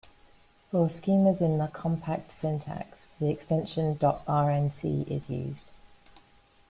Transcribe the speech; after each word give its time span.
For 0.71 0.87
schemas 0.89 1.41
in 1.41 1.59
the 1.59 1.67
compact 1.67 2.31
syntax, 2.31 3.09
the 3.19 3.29
extension 3.29 3.95
".rnc" 3.97 5.07
is 5.07 5.29
used. 5.29 5.69